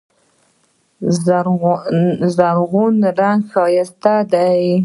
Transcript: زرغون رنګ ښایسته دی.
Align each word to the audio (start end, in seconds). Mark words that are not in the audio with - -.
زرغون 2.35 2.95
رنګ 3.19 3.41
ښایسته 3.51 4.13
دی. 4.31 4.61